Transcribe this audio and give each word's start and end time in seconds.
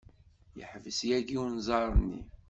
Yeḥbes 0.59 0.99
yagi 1.09 1.37
unẓar-nni. 1.43 2.19